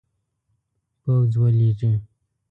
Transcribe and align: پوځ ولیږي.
پوځ 1.01 1.31
ولیږي. 1.41 1.91